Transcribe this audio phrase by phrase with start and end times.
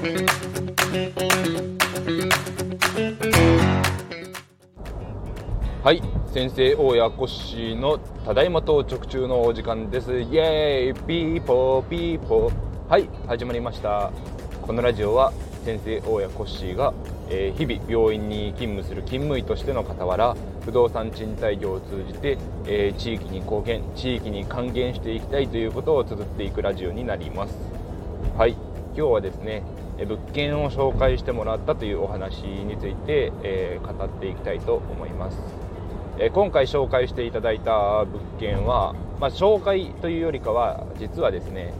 [0.00, 0.06] は
[5.92, 6.00] い。
[6.32, 10.20] 先生大家コッシーのただいま到着中のお時間です。
[10.20, 12.52] イエーイピーポーピーポー
[12.88, 13.10] はい。
[13.26, 14.10] 始まりました。
[14.62, 15.34] このラジオは
[15.66, 16.94] 先生大家コッシーが、
[17.28, 27.54] えー、日々病院に勤務する勤務医としての傍ら不動産賃貸業を通じて、えー、地域に貢献地域に還元していきたいということを綴っていくラジオになります。
[28.38, 28.56] はい。
[28.96, 29.62] 今日はですね
[30.06, 35.38] 物件を紹介してもらったというお話について、えー、語っていきたいと思います。
[36.18, 41.72] え今回紹介していただいた物件は、まあ、紹介というよりかは実はですね、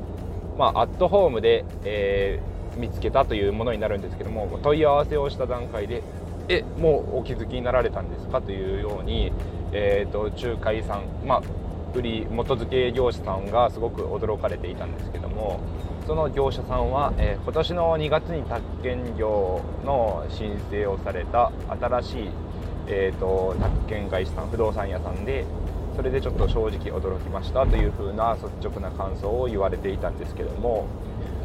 [0.56, 6.02] まあ、アットホームで、えー、見つけたというものになるんですけども問い合わせをした段階で
[6.50, 9.32] えもうお気づきになられたんですかというように、
[9.72, 11.42] えーと、仲介さん、まあ、
[11.94, 15.60] 売り元付け業者さんがすごく驚かれていたんですけども
[16.10, 22.28] その業者さんは、えー、今年の2月に宅建業の申請をされた新しい
[22.88, 25.44] えーと、宅建会社さん不動産屋さんで
[25.94, 30.88] それでちょっと正直驚きましたという風な率直な感想を言われていたんですけども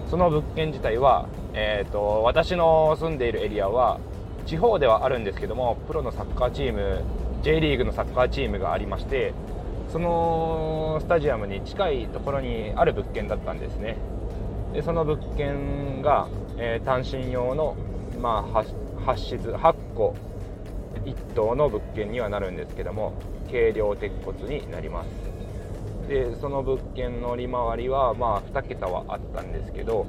[0.10, 4.00] その物件自体は、えーと、私の住んでいるエリアは
[4.48, 7.04] 地方ではあるんですけどもプロのサッカーチーム
[7.44, 9.36] J リーグのサッカーチームがありまして
[9.92, 13.98] そのスタジアムに近いところにある物件だったんですね。
[14.76, 17.78] でその物件が、えー、単身用の、
[18.20, 18.64] まあ、
[19.06, 20.14] 発室8個
[21.06, 23.14] 1棟の物件にはなるんですけども
[23.48, 25.08] 軽量鉄骨になります。
[26.10, 30.06] でその物件の利回りはまあ2桁はあったんですけど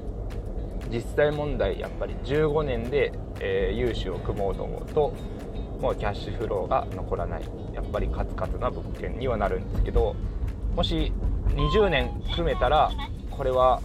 [0.90, 5.14] 実際問題やっぱり15年で、えー、融資を組もうと思うと
[5.80, 7.44] もうキャッシュフローが残らない。
[7.72, 10.16] やっぱりカツカツな物件にはなるんですけど
[10.74, 11.12] もし
[11.50, 12.90] 20年組めたら
[13.30, 13.80] これは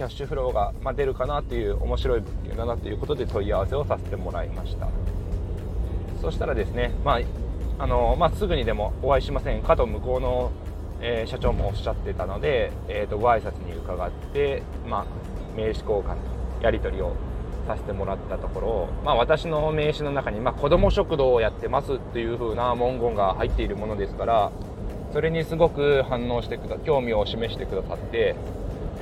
[0.00, 4.88] キャッシュフローがま出るかなっていう面白い物件だなということで問い合わせをさせてもらいました。
[6.22, 7.20] そしたらですね、まあ
[7.78, 10.52] あのまあ、すぐにでもお会いしませんかと向こうの、
[11.02, 15.04] えー、社長もおっしゃってたので、えーと、ご挨拶に伺って、まあ、
[15.54, 17.14] 名刺交換とやり取りを
[17.66, 24.50] させてもらったところ、まあ、私の名刺の中に、まあ、子ども食堂をやってますっていう風な文言が入っているものですから
[25.12, 28.34] それにすごく反応してくだ興味を示してくださって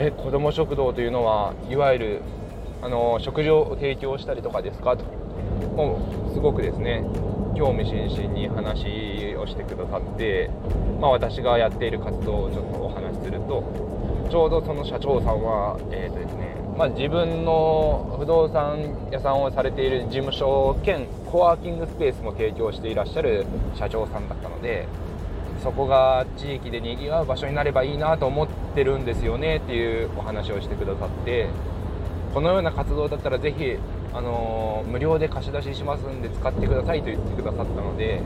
[0.00, 2.22] え子ども食堂というのはいわゆる
[2.82, 4.96] あの食事を提供したりとかですか？
[4.96, 5.04] と
[5.74, 5.98] も
[6.30, 7.04] うすごくですね
[7.56, 10.50] 興味津々に話をしてくださって、
[11.00, 13.64] まあ、私がやっている活動をちょっとお話しすると
[14.30, 24.86] ちょうどその社長さんは、えーとですねまあ、自分の不動産屋さんをされている事務所兼コワーキングスペースも提供していらっしゃる社長さんだったので
[25.62, 31.48] そこが地域でにぎわう場所になればいいなと思ってるんですよねっていうお話をしてくださって
[32.32, 33.76] このような活動だったらぜひ
[34.12, 38.20] あの無料で貸し出ししますんで使ってくださいと言ってくださったので、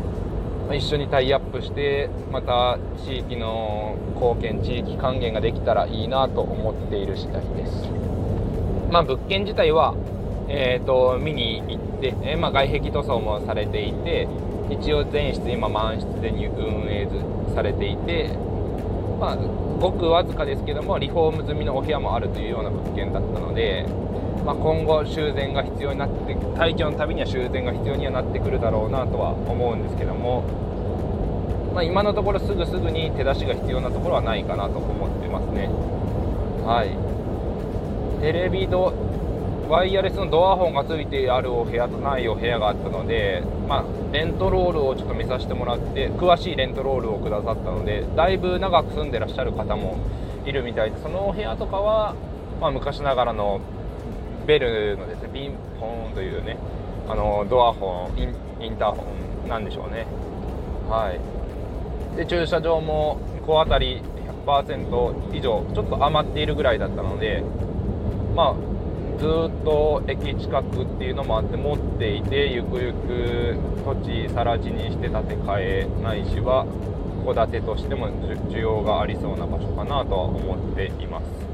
[0.67, 7.89] まあ、一緒にタイアップしてまた地域の貢献地域還元ができたらいいなと思っている次第です、
[8.91, 9.95] まあ、物件自体は、
[10.49, 14.29] えーと、見に行って、えー、まあ、外壁塗装もされていて
[14.73, 17.09] 一応全室今満室で運営
[17.55, 18.31] されていて
[19.21, 23.87] まあごくわずかですけどもリフォーム済みのお部屋もあるというような物件だったので
[24.45, 30.43] まあ、今後修繕が必要になって退去のたびには修繕が必要にはなってくるだろうなとは思うんですけども、
[31.73, 35.69] まあ、今のところすぐすぐに手出しが必要なところはないかなと思ってますね。
[36.67, 36.91] はい。
[38.21, 38.67] テレビ
[39.69, 49.97] ワイヤレスのドアホンがついてあるお部屋とないお部屋があったので、まあ、レントロールをちょっと見させてもらって詳しいレントロールをくださったのでだいぶ長く住んでらっしゃる方も
[50.45, 52.15] いるみたいでそのお部屋とかは、
[52.61, 53.61] まあ、昔ながらの
[54.47, 56.59] ベルのですねピンポーンというね
[57.09, 59.05] あのドアホンインインターホ
[59.47, 60.07] ンなんでしょうね。
[60.89, 62.17] はい。
[62.17, 64.03] で駐車場も小当たり
[64.47, 67.43] 100%以上ちょっと余っているぐらいだったので
[68.35, 68.55] まあ
[69.19, 76.67] ずっと駅近くっていうのもあって持っていてゆくゆく土地更地にして建て替えないしは
[77.25, 78.09] 戸建てとしても
[78.51, 81.53] 需要がありそうな場所かなとは思っています。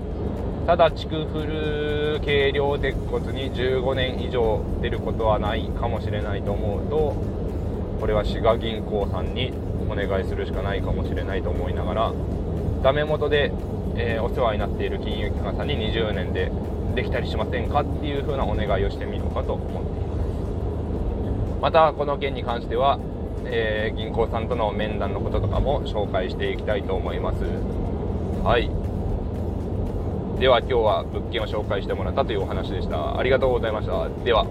[0.69, 7.17] ただ築古軽量鉄骨に15年以上出ることはないかもしれないと思うと
[8.01, 9.55] これは滋賀銀行さんに
[9.89, 12.13] お願いするしかないかもしれないと思いながら
[12.83, 13.51] ダメ元で、
[13.97, 16.53] えー、お世話になっている金融機関さんに20年で
[16.99, 21.61] できたりしませんかっていう風なお願いをしてみようかと思っています。
[21.63, 22.99] またこの件に関しては、
[23.45, 27.45] えー、銀行さんとの面談のこととかも紹介していきたいと思います。
[28.43, 28.69] はい。
[30.41, 33.17] では今日は物件を紹介してもらったというお話でした。
[33.17, 34.09] ありがとうございました。
[34.25, 34.45] では。